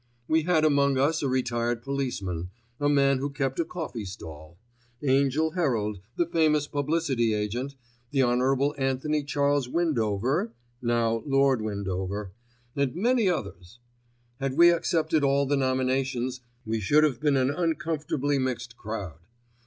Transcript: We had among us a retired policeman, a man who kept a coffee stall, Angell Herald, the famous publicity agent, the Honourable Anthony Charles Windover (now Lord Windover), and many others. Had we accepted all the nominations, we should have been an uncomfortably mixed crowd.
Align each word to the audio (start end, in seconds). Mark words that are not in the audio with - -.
We 0.27 0.41
had 0.41 0.65
among 0.65 0.97
us 0.97 1.21
a 1.21 1.29
retired 1.29 1.83
policeman, 1.83 2.49
a 2.79 2.89
man 2.89 3.19
who 3.19 3.29
kept 3.29 3.59
a 3.59 3.63
coffee 3.65 4.03
stall, 4.03 4.57
Angell 5.03 5.51
Herald, 5.51 5.99
the 6.15 6.25
famous 6.25 6.65
publicity 6.65 7.35
agent, 7.35 7.75
the 8.09 8.23
Honourable 8.23 8.73
Anthony 8.79 9.23
Charles 9.23 9.69
Windover 9.69 10.53
(now 10.81 11.21
Lord 11.27 11.61
Windover), 11.61 12.31
and 12.75 12.95
many 12.95 13.29
others. 13.29 13.77
Had 14.39 14.57
we 14.57 14.71
accepted 14.71 15.23
all 15.23 15.45
the 15.45 15.55
nominations, 15.55 16.41
we 16.65 16.79
should 16.79 17.03
have 17.03 17.19
been 17.19 17.37
an 17.37 17.51
uncomfortably 17.51 18.39
mixed 18.39 18.75
crowd. 18.77 19.19